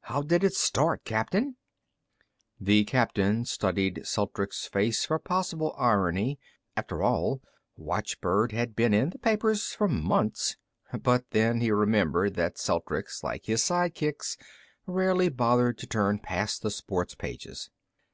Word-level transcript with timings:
How 0.00 0.22
did 0.22 0.42
it 0.42 0.54
start, 0.54 1.04
Captain?" 1.04 1.56
The 2.58 2.84
captain 2.84 3.44
studied 3.44 4.00
Celtrics' 4.06 4.66
face 4.66 5.04
for 5.04 5.18
possible 5.18 5.74
irony; 5.76 6.40
after 6.74 7.02
all, 7.02 7.42
watchbird 7.76 8.52
had 8.52 8.74
been 8.74 8.94
in 8.94 9.10
the 9.10 9.18
papers 9.18 9.74
for 9.74 9.86
months. 9.86 10.56
But 11.02 11.28
then 11.32 11.60
he 11.60 11.70
remembered 11.70 12.32
that 12.36 12.56
Celtrics, 12.56 13.22
like 13.22 13.44
his 13.44 13.62
sidekicks, 13.62 14.38
rarely 14.86 15.28
bothered 15.28 15.76
to 15.76 15.86
turn 15.86 16.18
past 16.18 16.62
the 16.62 16.70
sports 16.70 17.14
pages. 17.14 17.68